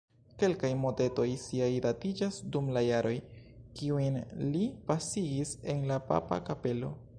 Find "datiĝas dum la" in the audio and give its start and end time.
1.85-2.83